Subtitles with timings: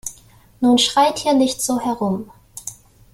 [0.61, 2.31] Nun schreit hier nicht so herum!